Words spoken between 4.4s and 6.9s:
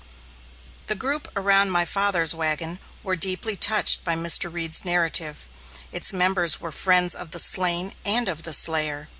Reed's narrative. Its members were